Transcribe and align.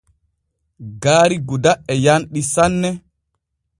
Gaari 1.01 1.37
Gouda 1.47 1.71
e 1.91 1.95
yanɗi 2.03 2.41
sanne. 2.53 2.89